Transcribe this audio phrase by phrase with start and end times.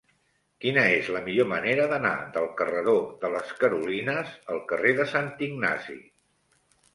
[0.63, 5.31] Quina és la millor manera d'anar del carreró de les Carolines al carrer de Sant
[5.51, 6.01] Ignasi?